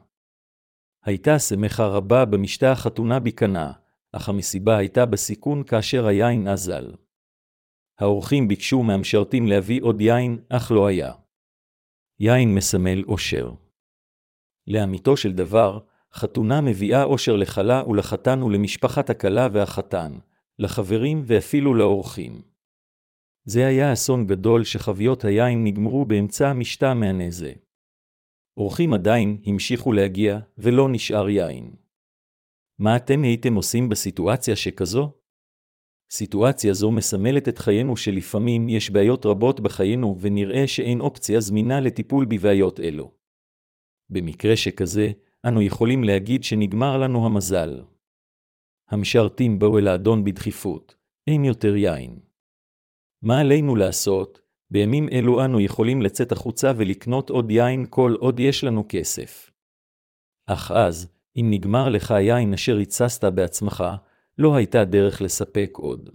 הייתה 1.04 1.40
שמחה 1.40 1.88
רבה 1.88 2.26
במשתה 2.26 2.72
החתונה 2.72 3.20
בקנה, 3.20 3.72
אך 4.12 4.30
המסיבה 4.30 4.78
הייתה 4.78 5.06
בסיכון 5.06 5.64
כאשר 5.64 6.06
היין 6.06 6.48
אזל. 6.48 6.92
האורחים 8.00 8.48
ביקשו 8.48 8.84
מהמשרתים 8.84 9.48
להביא 9.48 9.82
עוד 9.82 10.02
יין, 10.02 10.40
אך 10.50 10.72
לא 10.72 10.88
היה. 10.88 11.14
יין 12.20 12.56
מסמל 12.56 13.04
אושר. 13.04 13.52
לאמיתו 14.68 15.18
של 15.18 15.32
דבר, 15.32 15.80
חתונה 16.14 16.62
מביאה 16.62 17.04
אושר 17.04 17.36
לכלה 17.36 17.84
ולחתן 17.88 18.44
ולמשפחת 18.44 19.10
הכלה 19.10 19.48
והחתן, 19.52 20.12
לחברים 20.60 21.22
ואפילו 21.26 21.74
לאורחים. 21.74 22.42
זה 23.46 23.68
היה 23.68 23.94
אסון 23.94 24.28
גדול 24.28 24.64
שחביות 24.64 25.26
היין 25.26 25.64
נגמרו 25.64 26.06
באמצע 26.06 26.50
המשתה 26.50 26.94
מהנזה. 26.94 27.54
אורחים 28.58 28.94
עדיין 28.94 29.42
המשיכו 29.46 29.94
להגיע, 29.94 30.40
ולא 30.58 30.90
נשאר 30.90 31.30
יין. 31.30 31.72
מה 32.80 32.96
אתם 32.96 33.24
הייתם 33.24 33.56
עושים 33.56 33.90
בסיטואציה 33.90 34.56
שכזו? 34.56 35.12
סיטואציה 36.12 36.74
זו 36.74 36.92
מסמלת 36.92 37.48
את 37.48 37.58
חיינו 37.58 37.98
שלפעמים 37.98 38.70
יש 38.70 38.90
בעיות 38.90 39.26
רבות 39.26 39.60
בחיינו 39.60 40.18
ונראה 40.22 40.68
שאין 40.68 41.02
אופציה 41.02 41.40
זמינה 41.40 41.80
לטיפול 41.80 42.26
בבעיות 42.26 42.80
אלו. 42.80 43.12
במקרה 44.10 44.56
שכזה, 44.56 45.12
אנו 45.48 45.62
יכולים 45.62 46.04
להגיד 46.04 46.44
שנגמר 46.44 46.98
לנו 46.98 47.26
המזל. 47.26 47.82
המשרתים 48.90 49.60
באו 49.60 49.80
אל 49.80 49.88
האדון 49.88 50.24
בדחיפות, 50.24 50.96
אין 51.28 51.46
יותר 51.46 51.76
יין. 51.76 52.20
מה 53.22 53.40
עלינו 53.40 53.76
לעשות? 53.76 54.42
בימים 54.72 55.10
אלו 55.10 55.46
אנו 55.46 55.60
יכולים 55.60 56.02
לצאת 56.02 56.32
החוצה 56.32 56.72
ולקנות 56.78 57.30
עוד 57.30 57.52
יין 57.52 57.86
כל 57.90 58.16
עוד 58.20 58.40
יש 58.40 58.64
לנו 58.64 58.86
כסף. 58.90 59.52
אך 60.48 60.72
אז, 60.72 61.14
אם 61.36 61.48
נגמר 61.50 61.90
לך 61.90 62.12
היין 62.12 62.54
אשר 62.54 62.78
התססת 62.78 63.24
בעצמך, 63.24 63.84
לא 64.38 64.56
הייתה 64.56 64.86
דרך 64.86 65.22
לספק 65.22 65.70
עוד. 65.74 66.10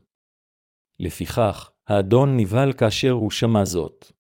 לפיכך, 1.00 1.70
האדון 1.86 2.36
נבהל 2.36 2.72
כאשר 2.72 3.10
הוא 3.10 3.30
שמע 3.30 3.64
זאת. 3.64 4.12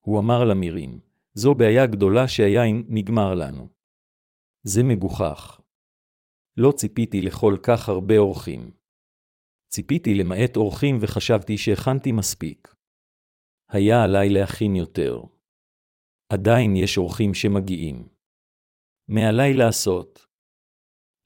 הוא 0.00 0.18
אמר 0.18 0.44
למירים, 0.44 1.00
זו 1.34 1.54
בעיה 1.54 1.86
גדולה 1.86 2.28
שהיין 2.28 2.84
נגמר 2.88 3.34
לנו. 3.34 3.79
זה 4.62 4.82
מגוחך. 4.82 5.60
לא 6.56 6.72
ציפיתי 6.76 7.20
לכל 7.20 7.56
כך 7.62 7.88
הרבה 7.88 8.18
אורחים. 8.18 8.70
ציפיתי 9.72 10.14
למעט 10.14 10.56
אורחים 10.56 10.98
וחשבתי 11.00 11.58
שהכנתי 11.58 12.12
מספיק. 12.12 12.74
היה 13.68 14.04
עליי 14.04 14.28
להכין 14.28 14.76
יותר. 14.76 15.22
עדיין 16.32 16.76
יש 16.76 16.98
אורחים 16.98 17.34
שמגיעים. 17.34 18.08
מעליי 19.08 19.54
לעשות. 19.54 20.26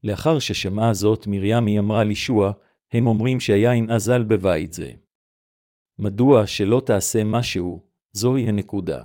לאחר 0.04 0.38
ששמעה 0.38 0.94
זאת 0.94 1.26
מרים 1.26 1.66
היא 1.66 1.80
אמרה 1.80 2.04
לישוע, 2.04 2.52
הם 2.92 3.06
אומרים 3.06 3.40
שהיין 3.40 3.90
אזל 3.90 4.22
בבית 4.22 4.72
זה. 4.72 4.92
מדוע 5.98 6.46
שלא 6.46 6.82
תעשה 6.86 7.24
משהו, 7.24 7.86
זוהי 8.12 8.48
הנקודה. 8.48 9.04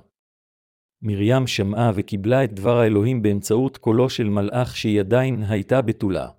מרים 1.02 1.48
שמעה 1.48 1.92
וקיבלה 1.96 2.44
את 2.44 2.54
דבר 2.54 2.78
האלוהים 2.78 3.22
באמצעות 3.22 3.78
קולו 3.78 4.10
של 4.10 4.30
מלאך 4.30 4.78
שהיא 4.78 5.00
עדיין 5.00 5.44
הייתה 5.44 5.82
בתולה. 5.82 6.30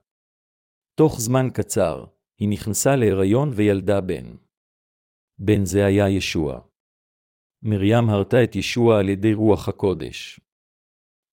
תוך 0.95 1.21
זמן 1.21 1.49
קצר, 1.55 2.05
היא 2.38 2.49
נכנסה 2.49 2.97
להיריון 2.97 3.50
וילדה 3.55 4.00
בן. 4.00 4.37
בן 5.38 5.64
זה 5.64 5.87
היה 5.87 6.09
ישוע. 6.09 6.61
מרים 7.62 8.09
הרתה 8.09 8.45
את 8.45 8.57
ישוע 8.57 8.99
על 8.99 9.09
ידי 9.09 9.35
רוח 9.35 9.69
הקודש. 9.69 10.40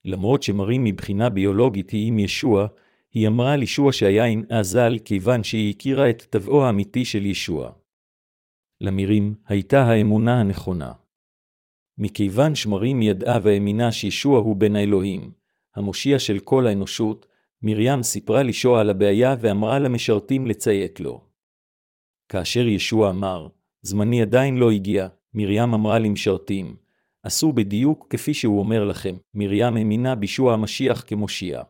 למרות 0.06 0.44
שמראים 0.44 0.84
מבחינה 0.84 1.30
ביולוגית 1.30 1.90
היא 1.90 2.08
עם 2.08 2.20
ישוע, 2.20 2.68
היא 3.14 3.28
אמרה 3.28 3.54
על 3.54 3.64
ישוע 3.64 3.94
שהיין 3.94 4.46
אזל 4.60 5.00
כיוון 5.06 5.44
שהיא 5.44 5.74
הכירה 5.76 6.10
את 6.10 6.22
טבעו 6.22 6.66
האמיתי 6.66 7.06
של 7.06 7.26
ישוע. 7.26 7.72
למירים 8.82 9.36
הייתה 9.48 9.84
האמונה 9.84 10.40
הנכונה. 10.40 10.94
מכיוון 11.98 12.56
שמרים 12.56 13.02
ידעה 13.02 13.40
והאמינה 13.44 13.92
שישוע 13.92 14.40
הוא 14.40 14.56
בן 14.56 14.76
האלוהים, 14.76 15.32
המושיע 15.76 16.20
של 16.20 16.40
כל 16.40 16.68
האנושות, 16.68 17.28
מרים 17.62 18.04
סיפרה 18.04 18.44
לישוע 18.44 18.82
על 18.82 18.90
הבעיה 18.90 19.36
ואמרה 19.40 19.80
למשרתים 19.80 20.48
לציית 20.48 21.00
לו. 21.00 21.22
כאשר 22.30 22.68
ישוע 22.68 23.10
אמר, 23.10 23.48
זמני 23.82 24.22
עדיין 24.22 24.58
לא 24.58 24.72
הגיע, 24.72 25.08
מרים 25.34 25.74
אמרה 25.74 26.00
למשרתים, 26.00 26.76
עשו 27.24 27.54
בדיוק 27.54 28.08
כפי 28.10 28.34
שהוא 28.34 28.60
אומר 28.60 28.86
לכם, 28.86 29.16
מרים 29.34 29.78
האמינה 29.78 30.16
בישוע 30.16 30.54
המשיח 30.54 31.04
כמושיע. 31.08 31.64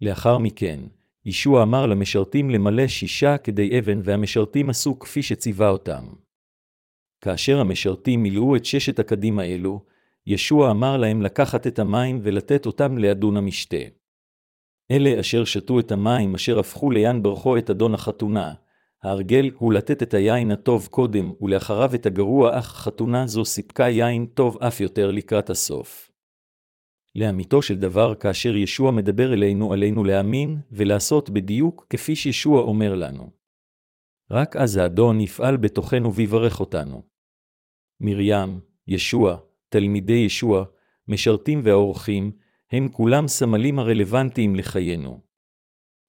לאחר 0.00 0.38
מכן, 0.38 0.80
ישוע 1.24 1.62
אמר 1.62 1.86
למשרתים 1.86 2.50
למלא 2.50 2.86
שישה 2.86 3.38
כדי 3.38 3.78
אבן 3.78 4.00
והמשרתים 4.04 4.70
עשו 4.70 4.98
כפי 4.98 5.22
שציווה 5.22 5.68
אותם. 5.68 6.04
כאשר 7.20 7.60
המשרתים 7.60 8.22
מילאו 8.22 8.56
את 8.56 8.64
ששת 8.64 8.98
הקדים 8.98 9.38
האלו, 9.38 9.84
ישוע 10.26 10.70
אמר 10.70 10.96
להם 10.96 11.22
לקחת 11.22 11.66
את 11.66 11.78
המים 11.78 12.20
ולתת 12.22 12.66
אותם 12.66 12.98
לאדון 12.98 13.36
המשתה. 13.36 13.76
אלה 14.90 15.20
אשר 15.20 15.44
שתו 15.44 15.80
את 15.80 15.92
המים 15.92 16.34
אשר 16.34 16.58
הפכו 16.58 16.90
ליין 16.90 17.22
ברכו 17.22 17.56
את 17.56 17.70
אדון 17.70 17.94
החתונה, 17.94 18.52
ההרגל 19.02 19.50
הוא 19.58 19.72
לתת 19.72 20.02
את 20.02 20.14
היין 20.14 20.50
הטוב 20.50 20.88
קודם, 20.90 21.32
ולאחריו 21.40 21.94
את 21.94 22.06
הגרוע, 22.06 22.58
אך 22.58 22.66
חתונה 22.66 23.26
זו 23.26 23.44
סיפקה 23.44 23.88
יין 23.88 24.26
טוב 24.26 24.62
אף 24.62 24.80
יותר 24.80 25.10
לקראת 25.10 25.50
הסוף. 25.50 26.10
לאמיתו 27.14 27.62
של 27.62 27.78
דבר, 27.78 28.14
כאשר 28.14 28.56
ישוע 28.56 28.90
מדבר 28.90 29.32
אלינו, 29.32 29.72
עלינו 29.72 30.04
להאמין 30.04 30.56
ולעשות 30.72 31.30
בדיוק 31.30 31.86
כפי 31.90 32.16
שישוע 32.16 32.60
אומר 32.60 32.94
לנו. 32.94 33.37
רק 34.30 34.56
אז 34.56 34.76
האדון 34.76 35.20
יפעל 35.20 35.56
בתוכנו 35.56 36.14
ויברך 36.14 36.60
אותנו. 36.60 37.02
מרים, 38.00 38.60
ישוע, 38.86 39.36
תלמידי 39.68 40.12
ישוע, 40.12 40.64
משרתים 41.08 41.60
והאורחים, 41.64 42.32
הם 42.72 42.88
כולם 42.88 43.28
סמלים 43.28 43.78
הרלוונטיים 43.78 44.56
לחיינו. 44.56 45.20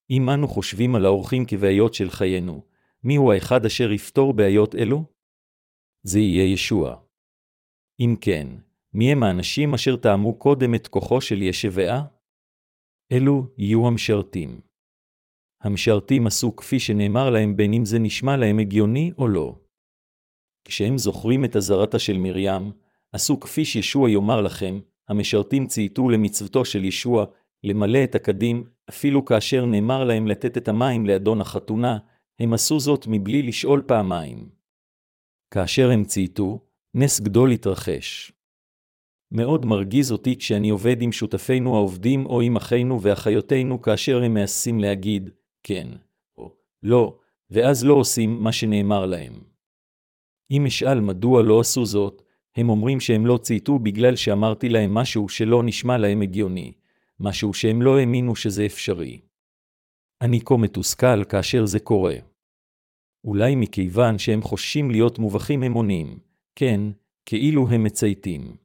אם 0.09 0.29
אנו 0.29 0.47
חושבים 0.47 0.95
על 0.95 1.05
האורחים 1.05 1.45
כבעיות 1.45 1.93
של 1.93 2.09
חיינו, 2.09 2.65
מיהו 3.03 3.31
האחד 3.31 3.65
אשר 3.65 3.91
יפתור 3.91 4.33
בעיות 4.33 4.75
אלו? 4.75 5.03
זה 6.03 6.19
יהיה 6.19 6.53
ישוע. 6.53 6.95
אם 7.99 8.15
כן, 8.21 8.47
מי 8.93 9.11
הם 9.11 9.23
האנשים 9.23 9.73
אשר 9.73 9.95
טעמו 9.95 10.39
קודם 10.39 10.75
את 10.75 10.87
כוחו 10.87 11.21
של 11.21 11.41
ישבעה? 11.41 12.05
אלו 13.11 13.47
יהיו 13.57 13.87
המשרתים. 13.87 14.68
המשרתים 15.61 16.27
עשו 16.27 16.55
כפי 16.55 16.79
שנאמר 16.79 17.29
להם 17.29 17.57
בין 17.57 17.73
אם 17.73 17.85
זה 17.85 17.99
נשמע 17.99 18.37
להם 18.37 18.59
הגיוני 18.59 19.11
או 19.17 19.27
לא. 19.27 19.55
כשהם 20.65 20.97
זוכרים 20.97 21.45
את 21.45 21.55
אזהרתה 21.55 21.99
של 21.99 22.17
מרים, 22.17 22.71
עשו 23.11 23.39
כפי 23.39 23.65
שישוע 23.65 24.09
יאמר 24.09 24.41
לכם, 24.41 24.79
המשרתים 25.09 25.67
צייתו 25.67 26.09
למצוותו 26.09 26.65
של 26.65 26.85
ישוע, 26.85 27.25
למלא 27.63 28.03
את 28.03 28.15
הקדים, 28.15 28.63
אפילו 28.89 29.25
כאשר 29.25 29.65
נאמר 29.65 30.03
להם 30.03 30.27
לתת 30.27 30.57
את 30.57 30.67
המים 30.67 31.05
לאדון 31.05 31.41
החתונה, 31.41 31.97
הם 32.39 32.53
עשו 32.53 32.79
זאת 32.79 33.05
מבלי 33.07 33.41
לשאול 33.41 33.83
פעמיים. 33.87 34.49
כאשר 35.53 35.91
הם 35.91 36.03
צייתו, 36.03 36.59
נס 36.93 37.19
גדול 37.19 37.51
התרחש. 37.51 38.31
מאוד 39.31 39.65
מרגיז 39.65 40.11
אותי 40.11 40.37
כשאני 40.37 40.69
עובד 40.69 41.01
עם 41.01 41.11
שותפינו 41.11 41.75
העובדים 41.75 42.25
או 42.25 42.41
עם 42.41 42.55
אחינו 42.55 43.01
ואחיותינו 43.01 43.81
כאשר 43.81 44.23
הם 44.23 44.33
מעשים 44.33 44.79
להגיד, 44.79 45.29
כן, 45.63 45.87
או 46.37 46.55
לא, 46.83 47.19
ואז 47.49 47.85
לא 47.85 47.93
עושים 47.93 48.43
מה 48.43 48.51
שנאמר 48.51 49.05
להם. 49.05 49.33
אם 50.51 50.65
אשאל 50.65 50.99
מדוע 50.99 51.43
לא 51.43 51.59
עשו 51.59 51.85
זאת, 51.85 52.21
הם 52.55 52.69
אומרים 52.69 52.99
שהם 52.99 53.25
לא 53.25 53.37
צייתו 53.37 53.79
בגלל 53.79 54.15
שאמרתי 54.15 54.69
להם 54.69 54.93
משהו 54.93 55.29
שלא 55.29 55.63
נשמע 55.63 55.97
להם 55.97 56.21
הגיוני, 56.21 56.73
משהו 57.19 57.53
שהם 57.53 57.81
לא 57.81 57.97
האמינו 57.97 58.35
שזה 58.35 58.65
אפשרי. 58.65 59.21
אני 60.21 60.39
כה 60.45 60.57
מתוסכל 60.57 61.23
כאשר 61.23 61.65
זה 61.65 61.79
קורה. 61.79 62.15
אולי 63.23 63.55
מכיוון 63.55 64.17
שהם 64.17 64.41
חוששים 64.41 64.91
להיות 64.91 65.19
מובכים 65.19 65.63
הם 65.63 65.73
עונים, 65.73 66.19
כן, 66.55 66.81
כאילו 67.25 67.69
הם 67.69 67.83
מצייתים. 67.83 68.55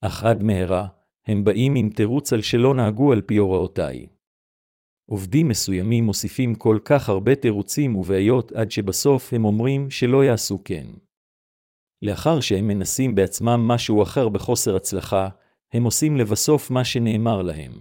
אך 0.00 0.24
עד 0.24 0.42
מהרה, 0.42 0.86
הם 1.26 1.44
באים 1.44 1.74
עם 1.74 1.90
תירוץ 1.90 2.32
על 2.32 2.42
שלא 2.42 2.74
נהגו 2.74 3.12
על 3.12 3.20
פי 3.20 3.36
הוראותיי. 3.36 4.06
עובדים 5.12 5.48
מסוימים 5.48 6.04
מוסיפים 6.04 6.54
כל 6.54 6.78
כך 6.84 7.08
הרבה 7.08 7.34
תירוצים 7.34 7.96
ובעיות 7.96 8.52
עד 8.52 8.70
שבסוף 8.70 9.32
הם 9.32 9.44
אומרים 9.44 9.90
שלא 9.90 10.24
יעשו 10.24 10.58
כן. 10.64 10.86
לאחר 12.02 12.40
שהם 12.40 12.68
מנסים 12.68 13.14
בעצמם 13.14 13.68
משהו 13.68 14.02
אחר 14.02 14.28
בחוסר 14.28 14.76
הצלחה, 14.76 15.28
הם 15.72 15.84
עושים 15.84 16.16
לבסוף 16.16 16.70
מה 16.70 16.84
שנאמר 16.84 17.42
להם. 17.42 17.72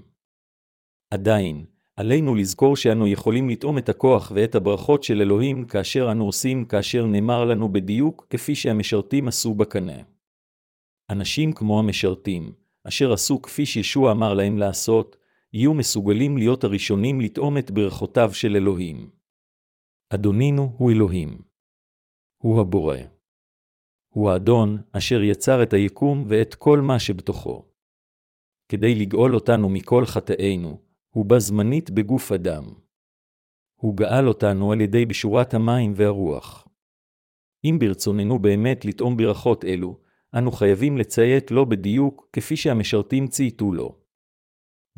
עדיין, 1.12 1.66
עלינו 1.96 2.36
לזכור 2.36 2.76
שאנו 2.76 3.08
יכולים 3.08 3.50
לטעום 3.50 3.78
את 3.78 3.90
הכוח 3.90 4.32
ואת 4.36 4.56
הברכות 4.56 5.04
של 5.04 5.22
אלוהים 5.22 5.66
כאשר 5.66 6.12
אנו 6.12 6.26
עושים 6.26 6.66
כאשר 6.66 7.06
נאמר 7.06 7.46
לנו 7.46 7.70
בדיוק 7.70 8.28
כפי 8.30 8.56
שהמשרתים 8.56 9.28
עשו 9.28 9.54
בקנה. 9.54 9.98
אנשים 11.10 11.54
כמו 11.54 11.80
המשרתים, 11.80 12.52
אשר 12.88 13.14
עשו 13.14 13.42
כפי 13.42 13.66
שישוע 13.66 14.12
אמר 14.12 14.34
להם 14.34 14.58
לעשות, 14.58 15.21
יהיו 15.54 15.74
מסוגלים 15.74 16.38
להיות 16.38 16.64
הראשונים 16.64 17.22
לטעום 17.22 17.58
את 17.58 17.72
ברכותיו 17.72 18.34
של 18.34 18.56
אלוהים. 18.56 19.10
אדונינו 20.10 20.76
הוא 20.78 20.92
אלוהים. 20.92 21.42
הוא 22.38 22.62
הבורא. 22.62 22.98
הוא 24.14 24.30
האדון 24.30 24.78
אשר 24.92 25.22
יצר 25.22 25.64
את 25.64 25.74
היקום 25.74 26.26
ואת 26.28 26.56
כל 26.56 26.80
מה 26.80 27.00
שבתוכו. 27.00 27.72
כדי 28.70 28.96
לגאול 28.96 29.36
אותנו 29.36 29.70
מכל 29.70 30.06
חטאינו, 30.06 30.82
הוא 31.10 31.26
בא 31.26 31.40
זמנית 31.40 31.90
בגוף 31.90 32.32
אדם. 32.32 32.64
הוא 33.76 33.98
גאל 33.98 34.28
אותנו 34.28 34.72
על 34.72 34.82
ידי 34.82 35.06
בשורת 35.06 35.54
המים 35.54 35.94
והרוח. 35.96 36.68
אם 37.64 37.78
ברצוננו 37.80 38.40
באמת 38.40 38.86
לטעום 38.86 39.18
ברכות 39.18 39.66
אלו, 39.66 40.00
אנו 40.38 40.52
חייבים 40.52 40.98
לציית 40.98 41.52
לו 41.52 41.66
בדיוק 41.66 42.30
כפי 42.34 42.56
שהמשרתים 42.56 43.28
צייתו 43.28 43.72
לו. 43.74 44.01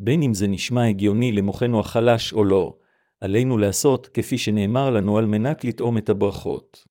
בין 0.04 0.22
אם 0.22 0.34
זה 0.34 0.46
נשמע 0.46 0.88
הגיוני 0.88 1.32
למוחנו 1.32 1.80
החלש 1.80 2.32
או 2.32 2.44
לא, 2.44 2.76
עלינו 3.20 3.58
לעשות 3.58 4.06
כפי 4.06 4.38
שנאמר 4.38 4.90
לנו 4.90 5.18
על 5.18 5.26
מנת 5.26 5.64
לטעום 5.64 5.98
את 5.98 6.08
הברכות. 6.08 6.84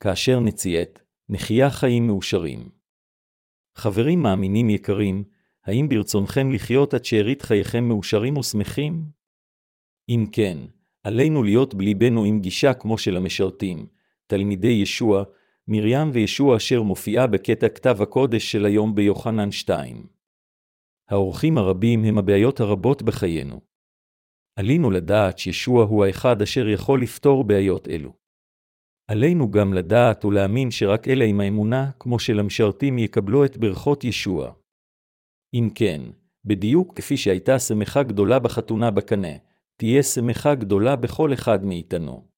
כאשר 0.00 0.40
נציית, 0.40 1.02
נחיה 1.28 1.70
חיים 1.70 2.06
מאושרים. 2.06 2.68
חברים 3.76 4.22
מאמינים 4.22 4.70
יקרים, 4.70 5.24
האם 5.64 5.88
ברצונכם 5.88 6.52
לחיות 6.52 6.94
עד 6.94 7.04
שארית 7.04 7.42
חייכם 7.42 7.84
מאושרים 7.84 8.36
ושמחים? 8.36 9.04
אם 10.08 10.26
כן, 10.32 10.58
עלינו 11.04 11.42
להיות 11.42 11.74
בליבנו 11.74 12.24
עם 12.24 12.40
גישה 12.40 12.74
כמו 12.74 12.98
של 12.98 13.16
המשרתים, 13.16 13.86
תלמידי 14.26 14.68
ישוע, 14.82 15.24
מרים 15.68 16.10
וישוע 16.12 16.56
אשר 16.56 16.82
מופיעה 16.82 17.26
בקטע 17.26 17.68
כתב 17.68 18.02
הקודש 18.02 18.52
של 18.52 18.64
היום 18.64 18.94
ביוחנן 18.94 19.50
2. 19.50 20.17
האורחים 21.10 21.58
הרבים 21.58 22.04
הם 22.04 22.18
הבעיות 22.18 22.60
הרבות 22.60 23.02
בחיינו. 23.02 23.60
עלינו 24.58 24.90
לדעת 24.90 25.38
שישוע 25.38 25.84
הוא 25.84 26.04
האחד 26.04 26.42
אשר 26.42 26.68
יכול 26.68 27.02
לפתור 27.02 27.44
בעיות 27.44 27.88
אלו. 27.88 28.12
עלינו 29.10 29.50
גם 29.50 29.74
לדעת 29.74 30.24
ולהאמין 30.24 30.70
שרק 30.70 31.08
אלה 31.08 31.24
עם 31.24 31.40
האמונה, 31.40 31.90
כמו 32.00 32.18
שלמשרתים 32.18 32.98
יקבלו 32.98 33.44
את 33.44 33.56
ברכות 33.56 34.04
ישוע. 34.04 34.52
אם 35.54 35.68
כן, 35.74 36.00
בדיוק 36.44 36.96
כפי 36.96 37.16
שהייתה 37.16 37.58
שמחה 37.58 38.02
גדולה 38.02 38.38
בחתונה 38.38 38.90
בקנה, 38.90 39.36
תהיה 39.76 40.02
שמחה 40.02 40.54
גדולה 40.54 40.96
בכל 40.96 41.32
אחד 41.32 41.64
מאיתנו. 41.64 42.28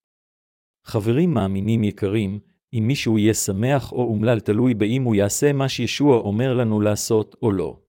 חברים 0.87 1.35
מאמינים 1.35 1.85
יקרים, 1.85 2.41
אם 2.73 2.85
מישהו 2.87 3.19
יהיה 3.19 3.35
שמח 3.35 3.93
או 3.93 4.03
אומלל 4.03 4.41
תלוי 4.41 4.75
באם 4.75 5.03
הוא 5.03 5.15
יעשה 5.15 5.53
מה 5.53 5.69
שישוע 5.69 6.17
אומר 6.17 6.55
לנו 6.55 6.81
לעשות 6.81 7.37
או 7.43 7.53
לא. 7.53 7.81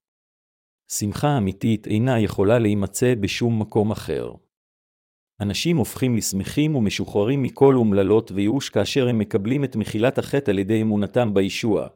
שמחה 0.98 1.38
אמיתית 1.38 1.86
אינה 1.86 2.20
יכולה 2.20 2.58
להימצא 2.58 3.14
בשום 3.20 3.60
מקום 3.60 3.90
אחר. 3.90 4.32
אנשים 5.40 5.76
הופכים 5.76 6.16
לשמחים 6.16 6.76
ומשוחררים 6.76 7.42
מכל 7.42 7.74
אומללות 7.74 8.30
וייאוש 8.30 8.68
כאשר 8.68 9.08
הם 9.08 9.18
מקבלים 9.18 9.64
את 9.64 9.76
מחילת 9.76 10.18
החטא 10.18 10.50
על 10.50 10.58
ידי 10.58 10.82
אמונתם 10.82 11.34
בישוע, 11.34 11.88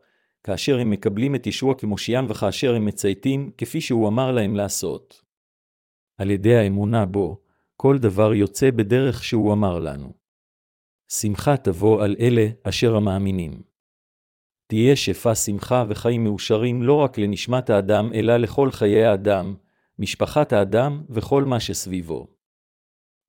כאשר 0.45 0.79
הם 0.79 0.91
מקבלים 0.91 1.35
את 1.35 1.47
ישוע 1.47 1.75
כמושיעם 1.75 2.27
וכאשר 2.29 2.75
הם 2.75 2.85
מצייתים, 2.85 3.51
כפי 3.59 3.81
שהוא 3.81 4.09
אמר 4.09 4.33
להם 4.33 4.57
לעשות. 4.57 5.23
על 6.19 6.31
ידי 6.31 6.57
האמונה 6.57 7.07
בו, 7.07 7.41
כל 7.77 7.99
דבר 7.99 8.35
יוצא 8.35 8.71
בדרך 8.71 9.25
שהוא 9.25 9.53
אמר 9.53 9.79
לנו. 9.79 10.13
שמחה 11.09 11.57
תבוא 11.57 12.05
על 12.05 12.17
אלה 12.21 12.47
אשר 12.63 12.97
המאמינים. 12.97 13.76
תהיה 14.67 14.97
שפע 14.97 15.35
שמחה 15.35 15.85
וחיים 15.89 16.25
מאושרים 16.25 16.83
לא 16.83 16.95
רק 16.95 17.19
לנשמת 17.19 17.71
האדם, 17.71 18.11
אלא 18.15 18.37
לכל 18.37 18.71
חיי 18.71 19.05
האדם, 19.05 19.55
משפחת 19.99 20.53
האדם 20.53 21.03
וכל 21.11 21.45
מה 21.45 21.61
שסביבו. 21.61 22.27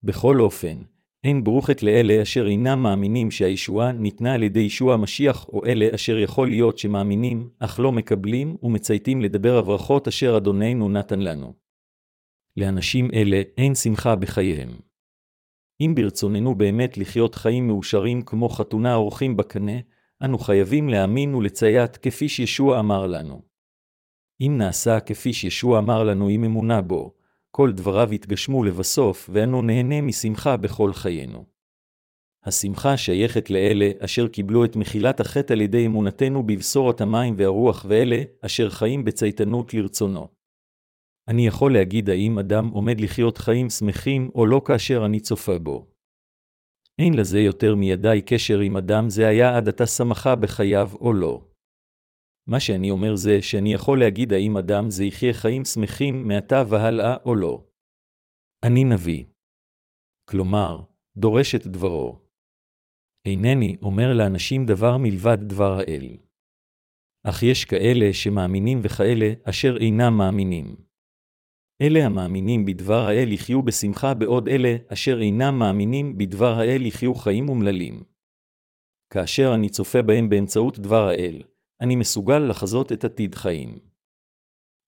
בכל 0.04 0.40
אופן, 0.40 0.78
אין 1.24 1.44
ברוכת 1.44 1.84
לאלה 1.84 2.22
אשר 2.22 2.48
אינם 2.48 2.84
מאמינים 2.84 3.32
שהישועה 3.32 3.92
ניתנה 3.92 4.34
על 4.34 4.44
ידי 4.44 4.60
ישוע 4.60 4.94
המשיח, 4.94 5.50
או 5.50 5.66
אלה 5.66 5.88
אשר 5.96 6.18
יכול 6.18 6.50
להיות 6.50 6.78
שמאמינים, 6.78 7.50
אך 7.60 7.80
לא 7.80 7.92
מקבלים 7.92 8.58
ומצייתים 8.64 9.22
לדבר 9.22 9.58
הברכות 9.58 10.08
אשר 10.08 10.38
אדוננו 10.38 10.90
נתן 10.90 11.20
לנו. 11.20 11.54
לאנשים 12.58 13.10
אלה 13.14 13.42
אין 13.58 13.76
שמחה 13.76 14.16
בחייהם. 14.16 14.70
אם 15.82 15.96
ברצוננו 15.96 16.56
באמת 16.56 16.98
לחיות 16.98 17.36
חיים 17.36 17.68
מאושרים 17.68 18.22
כמו 18.22 18.50
חתונה 18.50 18.94
האורחים 18.94 19.38
בקנה, 19.38 19.78
אנו 20.24 20.38
חייבים 20.38 20.90
להאמין 20.90 21.36
ולציית 21.36 21.98
כפי 21.98 22.30
שישוע 22.30 22.80
אמר 22.80 23.08
לנו. 23.08 23.42
אם 24.42 24.56
נעשה 24.58 25.00
כפי 25.00 25.34
שישוע 25.34 25.80
אמר 25.80 26.04
לנו 26.04 26.28
עם 26.28 26.44
אמונה 26.44 26.82
בו, 26.82 27.14
כל 27.52 27.72
דבריו 27.72 28.14
יתגשמו 28.14 28.64
לבסוף, 28.64 29.30
ואנו 29.34 29.62
נהנה 29.62 30.02
משמחה 30.02 30.58
בכל 30.58 30.94
חיינו. 30.94 31.46
השמחה 32.44 32.98
שייכת 32.98 33.50
לאלה 33.50 33.92
אשר 34.00 34.28
קיבלו 34.28 34.66
את 34.66 34.76
מחילת 34.76 35.20
החטא 35.20 35.54
על 35.54 35.62
ידי 35.62 35.86
אמונתנו 35.86 36.44
בבשורת 36.44 37.02
המים 37.02 37.34
והרוח, 37.38 37.86
ואלה 37.90 38.24
אשר 38.42 38.70
חיים 38.70 39.06
בצייתנות 39.06 39.74
לרצונו. 39.74 40.28
אני 41.28 41.48
יכול 41.48 41.74
להגיד 41.74 42.10
האם 42.10 42.40
אדם 42.40 42.68
עומד 42.68 43.02
לחיות 43.02 43.38
חיים 43.38 43.70
שמחים 43.70 44.30
או 44.36 44.46
לא 44.46 44.62
כאשר 44.66 45.06
אני 45.06 45.20
צופה 45.20 45.60
בו. 45.60 45.97
אין 47.02 47.14
לזה 47.20 47.40
יותר 47.40 47.76
מידי 47.76 48.22
קשר 48.26 48.60
אם 48.68 48.78
אדם 48.78 49.10
זה 49.10 49.28
היה 49.28 49.58
עד 49.58 49.68
עתה 49.68 49.86
שמחה 49.86 50.36
בחייו 50.36 50.90
או 51.02 51.14
לא. 51.14 51.48
מה 52.48 52.60
שאני 52.60 52.92
אומר 52.92 53.16
זה 53.16 53.42
שאני 53.42 53.74
יכול 53.74 54.00
להגיד 54.00 54.34
האם 54.34 54.58
אדם 54.58 54.90
זה 54.90 55.04
יחיה 55.06 55.34
חיים 55.34 55.66
שמחים 55.66 56.28
מעתה 56.28 56.64
והלאה 56.70 57.16
או 57.26 57.36
לא. 57.36 57.64
אני 58.66 58.84
נביא. 58.84 59.24
כלומר, 60.30 60.84
דורש 61.18 61.56
את 61.56 61.68
דברו. 61.68 62.20
אינני 63.28 63.78
אומר 63.82 64.14
לאנשים 64.18 64.66
דבר 64.66 64.98
מלבד 64.98 65.38
דבר 65.42 65.72
האל. 65.80 66.18
אך 67.24 67.44
יש 67.44 67.66
כאלה 67.66 68.14
שמאמינים 68.14 68.80
וכאלה 68.84 69.34
אשר 69.44 69.78
אינם 69.78 70.18
מאמינים. 70.18 70.87
אלה 71.82 72.06
המאמינים 72.06 72.66
בדבר 72.66 73.08
האל 73.08 73.32
יחיו 73.32 73.64
בשמחה 73.64 74.14
בעוד 74.14 74.48
אלה 74.48 74.76
אשר 74.88 75.22
אינם 75.22 75.60
מאמינים 75.60 76.18
בדבר 76.18 76.54
האל 76.60 76.86
יחיו 76.86 77.16
חיים 77.16 77.50
אומללים. 77.50 78.04
כאשר 79.14 79.52
אני 79.56 79.70
צופה 79.70 80.02
בהם 80.02 80.30
באמצעות 80.30 80.80
דבר 80.80 81.08
האל, 81.08 81.44
אני 81.82 81.96
מסוגל 81.96 82.40
לחזות 82.40 82.92
את 82.92 83.06
עתיד 83.06 83.36
חיים. 83.36 83.80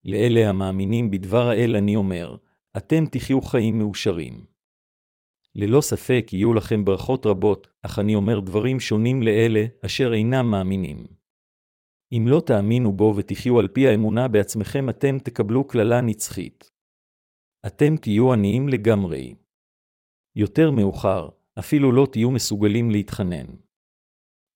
לאלה 0.06 0.50
המאמינים 0.50 1.12
בדבר 1.12 1.48
האל 1.48 1.76
אני 1.76 1.96
אומר, 1.96 2.38
אתם 2.78 3.06
תחיו 3.06 3.42
חיים 3.42 3.80
מאושרים. 3.80 4.46
ללא 5.56 5.82
ספק 5.82 6.28
יהיו 6.34 6.54
לכם 6.54 6.86
ברכות 6.86 7.26
רבות, 7.26 7.68
אך 7.82 8.00
אני 8.00 8.16
אומר 8.16 8.40
דברים 8.40 8.80
שונים 8.80 9.24
לאלה 9.24 9.66
אשר 9.86 10.14
אינם 10.14 10.52
מאמינים. 10.52 11.08
אם 12.12 12.26
לא 12.28 12.42
תאמינו 12.46 12.92
בו 12.92 13.14
ותחיו 13.16 13.60
על 13.60 13.68
פי 13.68 13.88
האמונה 13.88 14.28
בעצמכם, 14.28 14.90
אתם 14.90 15.20
תקבלו 15.20 15.68
קללה 15.68 16.02
נצחית. 16.02 16.79
אתם 17.68 17.98
תהיו 17.98 18.34
עניים 18.34 18.70
לגמרי. 18.70 19.36
יותר 20.36 20.72
מאוחר, 20.72 21.30
אפילו 21.60 21.92
לא 21.92 22.08
תהיו 22.12 22.32
מסוגלים 22.32 22.92
להתחנן. 22.92 23.46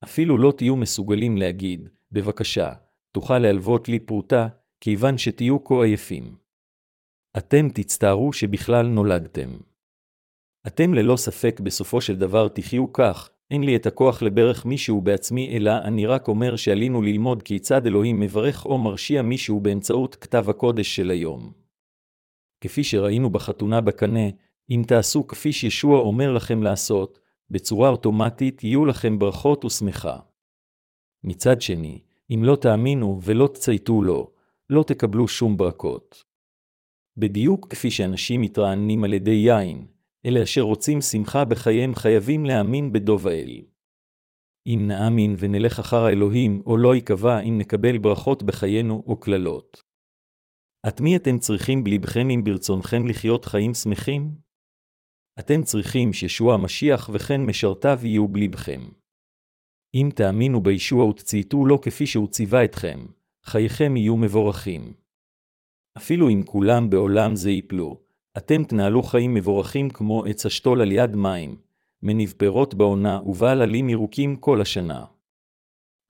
אפילו 0.04 0.38
לא 0.38 0.54
תהיו 0.58 0.76
מסוגלים 0.76 1.38
להגיד, 1.38 1.90
בבקשה, 2.12 2.74
תוכל 3.12 3.40
להלוות 3.40 3.90
לי 3.90 4.00
פרוטה, 4.00 4.48
כיוון 4.82 5.18
שתהיו 5.18 5.64
כה 5.64 5.84
עייפים. 5.84 6.36
אתם 7.38 7.70
תצטערו 7.70 8.34
שבכלל 8.34 8.88
נולדתם. 8.88 9.50
אתם 10.68 10.94
ללא 10.94 11.16
ספק 11.16 11.60
בסופו 11.60 12.02
של 12.02 12.16
דבר 12.16 12.48
תחיו 12.48 12.94
כך, 12.94 13.30
אין 13.52 13.64
לי 13.64 13.76
את 13.76 13.86
הכוח 13.86 14.22
לברך 14.22 14.66
מישהו 14.66 15.02
בעצמי, 15.02 15.58
אלא 15.58 15.72
אני 15.84 16.06
רק 16.06 16.28
אומר 16.28 16.56
שעלינו 16.56 17.02
ללמוד 17.02 17.44
כיצד 17.44 17.86
אלוהים 17.86 18.20
מברך 18.20 18.66
או 18.66 18.78
מרשיע 18.78 19.22
מישהו 19.22 19.60
באמצעות 19.60 20.16
כתב 20.16 20.50
הקודש 20.50 20.96
של 20.96 21.12
היום. 21.12 21.63
כפי 22.64 22.84
שראינו 22.84 23.30
בחתונה 23.30 23.82
בקנה, 23.82 24.30
אם 24.70 24.84
תעשו 24.88 25.28
כפי 25.28 25.54
שישוע 25.54 26.00
אומר 26.00 26.32
לכם 26.32 26.64
לעשות, 26.64 27.20
בצורה 27.50 27.90
אוטומטית 27.90 28.64
יהיו 28.64 28.86
לכם 28.86 29.20
ברכות 29.20 29.66
ושמחה. 29.66 30.20
מצד 31.24 31.62
שני, 31.62 32.02
אם 32.32 32.44
לא 32.44 32.56
תאמינו 32.56 33.20
ולא 33.24 33.48
תצייתו 33.54 34.02
לו, 34.02 34.32
לא 34.70 34.84
תקבלו 34.84 35.28
שום 35.28 35.58
ברכות. 35.58 36.24
בדיוק 37.18 37.68
כפי 37.70 37.92
שאנשים 37.92 38.42
מתרעננים 38.42 39.04
על 39.04 39.14
ידי 39.14 39.32
יין, 39.32 39.86
אלה 40.26 40.44
אשר 40.44 40.62
רוצים 40.62 41.02
שמחה 41.02 41.46
בחייהם 41.46 41.96
חייבים 41.96 42.46
להאמין 42.46 42.94
בדוב 42.94 43.28
האל. 43.28 43.62
אם 44.68 44.84
נאמין 44.88 45.36
ונלך 45.40 45.80
אחר 45.80 46.06
האלוהים, 46.06 46.62
או 46.66 46.78
לא 46.78 46.96
ייקבע 46.96 47.40
אם 47.40 47.58
נקבל 47.58 47.98
ברכות 47.98 48.44
בחיינו 48.44 49.04
או 49.08 49.20
קללות. 49.20 49.83
את 50.88 51.02
מי 51.02 51.16
אתם 51.16 51.40
צריכים 51.40 51.84
בלבכם 51.84 52.30
אם 52.30 52.44
ברצונכם 52.44 53.08
לחיות 53.08 53.46
חיים 53.46 53.74
שמחים? 53.74 54.32
אתם 55.40 55.64
צריכים 55.64 56.14
שישוע 56.14 56.54
המשיח 56.54 57.10
וכן 57.14 57.42
משרתיו 57.42 58.00
יהיו 58.04 58.28
בלבכם. 58.28 58.82
אם 59.96 60.10
תאמינו 60.16 60.62
בישוע 60.62 61.06
ותצייתו 61.06 61.66
לו 61.66 61.82
כפי 61.82 62.08
שהוא 62.08 62.28
ציווה 62.28 62.66
אתכם, 62.66 63.06
חייכם 63.44 63.98
יהיו 63.98 64.18
מבורכים. 64.18 64.94
אפילו 65.98 66.30
אם 66.30 66.44
כולם 66.46 66.90
בעולם 66.90 67.36
זה 67.36 67.52
יפלו, 67.52 68.02
אתם 68.38 68.64
תנהלו 68.64 69.04
חיים 69.04 69.34
מבורכים 69.34 69.90
כמו 69.90 70.26
עץ 70.26 70.46
השתול 70.46 70.82
על 70.82 70.92
יד 70.92 71.16
מים, 71.16 71.58
מניב 72.02 72.34
פירות 72.38 72.74
בעונה 72.74 73.22
ובעל 73.26 73.62
עלים 73.62 73.90
ירוקים 73.90 74.36
כל 74.36 74.62
השנה. 74.62 75.06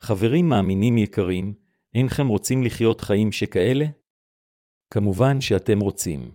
חברים 0.02 0.50
מאמינים 0.50 0.98
יקרים, 0.98 1.54
אינכם 1.96 2.28
רוצים 2.28 2.64
לחיות 2.64 3.02
חיים 3.02 3.32
שכאלה? 3.32 3.86
כמובן 4.94 5.42
שאתם 5.42 5.80
רוצים. 5.80 6.32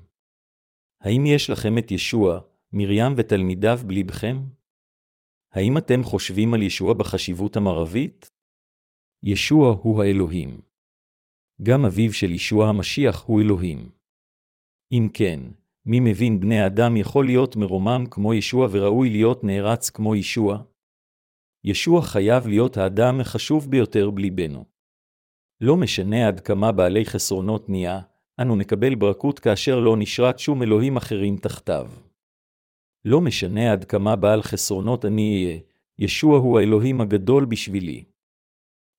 האם 1.00 1.26
יש 1.26 1.50
לכם 1.50 1.78
את 1.78 1.90
ישוע, 1.90 2.40
מרים 2.72 3.12
ותלמידיו 3.16 3.78
בלבכם? 3.86 4.36
האם 5.52 5.78
אתם 5.78 6.02
חושבים 6.02 6.54
על 6.54 6.62
ישוע 6.62 6.94
בחשיבות 6.94 7.56
המערבית? 7.56 8.30
ישוע 9.22 9.76
הוא 9.82 10.02
האלוהים. 10.02 10.60
גם 11.62 11.84
אביו 11.84 12.12
של 12.12 12.30
ישוע 12.30 12.68
המשיח 12.68 13.24
הוא 13.24 13.40
אלוהים. 13.40 13.90
אם 14.92 15.08
כן, 15.14 15.40
מי 15.86 16.00
מבין 16.00 16.40
בני 16.40 16.66
אדם 16.66 16.96
יכול 16.96 17.26
להיות 17.26 17.56
מרומם 17.56 18.04
כמו 18.10 18.34
ישוע 18.34 18.68
וראוי 18.70 19.10
להיות 19.10 19.44
נערץ 19.44 19.90
כמו 19.90 20.16
ישוע? 20.16 20.62
ישוע 21.64 22.02
חייב 22.02 22.46
להיות 22.46 22.76
האדם 22.76 23.20
החשוב 23.20 23.70
ביותר 23.70 24.10
בליבנו. 24.10 24.64
לא 25.60 25.76
משנה 25.76 26.28
עד 26.28 26.40
כמה 26.40 26.72
בעלי 26.72 27.04
חסרונות 27.04 27.68
נהיה, 27.68 28.00
אנו 28.42 28.56
נקבל 28.56 28.94
ברכות 28.94 29.38
כאשר 29.38 29.80
לא 29.80 29.96
נשרת 29.96 30.38
שום 30.38 30.62
אלוהים 30.62 30.96
אחרים 30.96 31.36
תחתיו. 31.36 31.90
לא 33.04 33.20
משנה 33.20 33.72
עד 33.72 33.84
כמה 33.84 34.16
בעל 34.16 34.42
חסרונות 34.42 35.04
אני 35.04 35.44
אהיה, 35.44 35.58
ישוע 35.98 36.38
הוא 36.38 36.58
האלוהים 36.58 37.00
הגדול 37.00 37.44
בשבילי. 37.44 38.04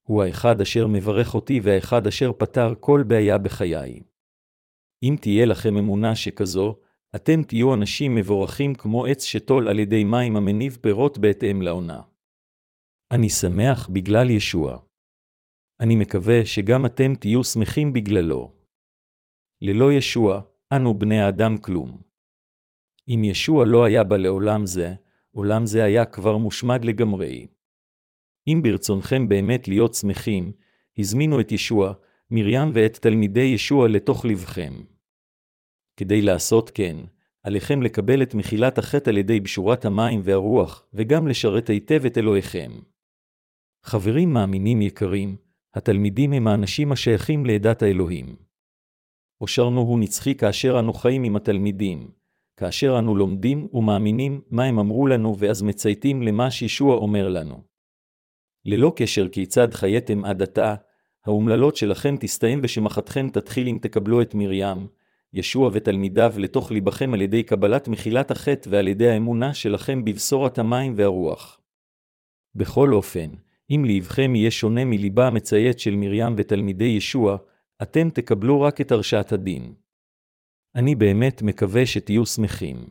הוא 0.08 0.24
האחד 0.24 0.62
אשר 0.62 0.88
מברך 0.88 1.36
אותי 1.36 1.60
והאחד 1.64 2.08
אשר 2.08 2.32
פתר 2.38 2.74
כל 2.80 3.04
בעיה 3.08 3.38
בחיי. 3.38 4.00
אם 5.04 5.16
תהיה 5.22 5.46
לכם 5.46 5.78
אמונה 5.78 6.16
שכזו, 6.16 6.76
אתם 7.16 7.44
תהיו 7.44 7.74
אנשים 7.74 8.16
מבורכים 8.16 8.76
כמו 8.76 9.06
עץ 9.06 9.24
שתול 9.24 9.68
על 9.68 9.80
ידי 9.80 10.04
מים 10.04 10.36
המניב 10.36 10.78
פירות 10.82 11.18
בהתאם 11.18 11.62
לעונה. 11.62 12.02
אני 13.12 13.30
שמח 13.30 13.90
בגלל 13.90 14.30
ישוע. 14.30 14.78
אני 15.80 15.96
מקווה 15.96 16.46
שגם 16.46 16.86
אתם 16.86 17.16
תהיו 17.16 17.44
שמחים 17.44 17.94
בגללו. 17.94 18.59
ללא 19.62 19.94
ישוע, 19.94 20.42
אנו 20.74 21.00
בני 21.00 21.20
האדם 21.20 21.58
כלום. 21.58 22.02
אם 23.08 23.24
ישוע 23.24 23.66
לא 23.66 23.84
היה 23.84 24.04
בא 24.04 24.18
לעולם 24.18 24.66
זה, 24.66 24.94
עולם 25.32 25.66
זה 25.66 25.84
היה 25.84 26.06
כבר 26.06 26.38
מושמד 26.38 26.86
לגמרי. 26.86 27.48
אם 28.48 28.60
ברצונכם 28.64 29.30
באמת 29.30 29.68
להיות 29.68 29.94
שמחים, 29.94 30.52
הזמינו 30.98 31.40
את 31.40 31.52
ישוע, 31.52 31.94
מרים 32.32 32.72
ואת 32.74 32.94
תלמידי 32.94 33.42
ישוע 33.42 33.88
לתוך 33.88 34.26
לבכם. 34.26 34.74
כדי 35.98 36.22
לעשות 36.22 36.72
כן, 36.74 36.98
עליכם 37.44 37.82
לקבל 37.82 38.24
את 38.24 38.36
מחילת 38.36 38.78
החטא 38.78 39.10
על 39.10 39.18
ידי 39.18 39.40
בשורת 39.40 39.86
המים 39.86 40.22
והרוח, 40.24 40.86
וגם 40.94 41.28
לשרת 41.28 41.70
היטב 41.70 42.06
את 42.06 42.18
אלוהיכם. 42.18 42.72
חברים 43.84 44.34
מאמינים 44.34 44.82
יקרים, 44.82 45.38
התלמידים 45.74 46.34
הם 46.34 46.48
האנשים 46.48 46.92
השייכים 46.92 47.46
לעדת 47.46 47.82
האלוהים. 47.82 48.49
אושרנו 49.42 49.82
הוא 49.82 50.00
נצחי 50.00 50.36
כאשר 50.36 50.80
אנו 50.80 50.94
חיים 50.94 51.24
עם 51.24 51.36
התלמידים, 51.36 52.12
כאשר 52.58 53.00
אנו 53.00 53.16
לומדים 53.16 53.68
ומאמינים 53.74 54.42
מה 54.52 54.64
הם 54.64 54.80
אמרו 54.80 55.08
לנו 55.08 55.38
ואז 55.38 55.62
מצייתים 55.62 56.22
למה 56.22 56.52
שישוע 56.52 56.96
אומר 56.96 57.30
לנו. 57.30 57.64
ללא 58.66 58.94
קשר 58.96 59.28
כיצד 59.28 59.74
חייתם 59.74 60.26
עד 60.26 60.42
עתה, 60.42 60.76
האומללות 61.26 61.76
שלכם 61.76 62.16
תסתיים 62.20 62.60
ושמחתכם 62.64 63.30
תתחיל 63.30 63.68
אם 63.68 63.78
תקבלו 63.82 64.22
את 64.22 64.36
מרים, 64.36 64.88
ישוע 65.34 65.70
ותלמידיו 65.74 66.34
לתוך 66.38 66.72
ליבכם 66.72 67.14
על 67.14 67.22
ידי 67.22 67.44
קבלת 67.44 67.88
מחילת 67.88 68.32
החטא 68.32 68.70
ועל 68.72 68.88
ידי 68.88 69.10
האמונה 69.10 69.54
שלכם 69.54 70.06
בבשורת 70.06 70.60
המים 70.60 70.94
והרוח. 70.96 71.60
בכל 72.56 72.94
אופן, 72.94 73.30
אם 73.72 73.86
ליבכם 73.86 74.36
יהיה 74.36 74.52
שונה 74.52 74.86
מליבה 74.86 75.28
המציית 75.28 75.80
של 75.80 75.96
מרים 75.96 76.34
ותלמידי 76.38 76.86
ישוע, 76.86 77.38
אתם 77.82 78.10
תקבלו 78.10 78.62
רק 78.62 78.82
את 78.82 78.92
הרשעת 78.92 79.32
הדין. 79.32 79.74
אני 80.76 80.96
באמת 80.96 81.42
מקווה 81.42 81.86
שתהיו 81.86 82.26
שמחים. 82.26 82.90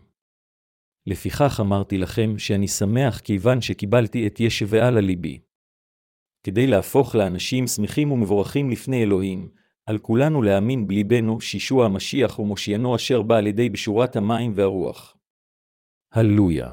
לפיכך 1.06 1.60
אמרתי 1.60 1.98
לכם 1.98 2.38
שאני 2.38 2.68
שמח 2.68 3.20
כיוון 3.20 3.60
שקיבלתי 3.60 4.26
את 4.26 4.40
ישבעה 4.40 4.90
לליבי. 4.90 5.40
כדי 6.42 6.66
להפוך 6.66 7.14
לאנשים 7.14 7.66
שמחים 7.66 8.12
ומבורכים 8.12 8.70
לפני 8.70 9.02
אלוהים, 9.02 9.48
על 9.86 9.98
כולנו 9.98 10.42
להאמין 10.42 10.86
בליבנו 10.86 11.40
שישוע 11.40 11.86
המשיח 11.86 12.38
ומושיינו 12.38 12.96
אשר 12.96 13.22
בא 13.22 13.36
על 13.36 13.46
ידי 13.46 13.68
בשורת 13.68 14.16
המים 14.16 14.52
והרוח. 14.54 15.16
הללויה. 16.12 16.72